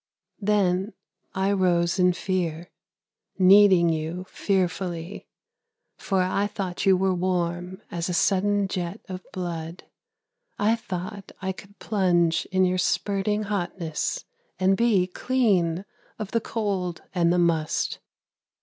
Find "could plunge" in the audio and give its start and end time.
11.51-12.47